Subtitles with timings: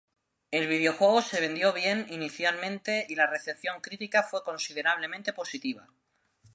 [0.49, 5.87] El videojuego se vendió bien inicialmente y la recepción crítica fue considerablemente positiva.